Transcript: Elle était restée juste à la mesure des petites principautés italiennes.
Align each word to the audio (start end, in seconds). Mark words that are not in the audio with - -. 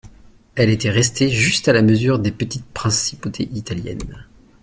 Elle 0.55 0.71
était 0.71 0.89
restée 0.89 1.29
juste 1.29 1.67
à 1.67 1.73
la 1.73 1.83
mesure 1.83 2.17
des 2.17 2.31
petites 2.31 2.65
principautés 2.65 3.47
italiennes. 3.53 4.25